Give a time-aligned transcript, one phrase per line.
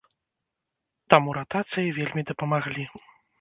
[1.15, 2.89] Таму ратацыі вельмі дапамаглі.